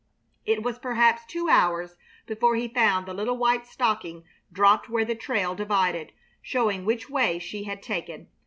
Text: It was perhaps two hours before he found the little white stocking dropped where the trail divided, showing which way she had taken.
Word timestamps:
It 0.47 0.63
was 0.63 0.79
perhaps 0.79 1.27
two 1.27 1.47
hours 1.47 1.95
before 2.25 2.55
he 2.55 2.67
found 2.67 3.05
the 3.05 3.13
little 3.13 3.37
white 3.37 3.67
stocking 3.67 4.23
dropped 4.51 4.89
where 4.89 5.05
the 5.05 5.13
trail 5.13 5.53
divided, 5.53 6.11
showing 6.41 6.85
which 6.85 7.07
way 7.07 7.37
she 7.37 7.65
had 7.65 7.83
taken. 7.83 8.27